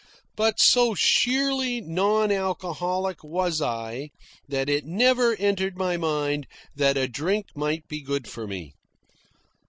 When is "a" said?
6.97-7.07